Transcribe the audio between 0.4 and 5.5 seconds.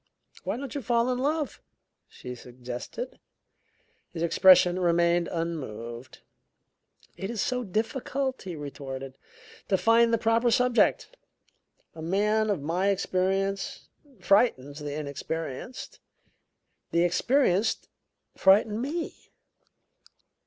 "Why don't you fall in love?" she suggested. His expression remained